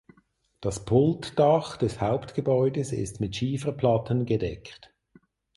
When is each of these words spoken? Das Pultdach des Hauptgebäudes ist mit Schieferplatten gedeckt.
Das 0.61 0.83
Pultdach 0.83 1.77
des 1.77 2.01
Hauptgebäudes 2.01 2.91
ist 2.91 3.21
mit 3.21 3.35
Schieferplatten 3.35 4.25
gedeckt. 4.25 4.95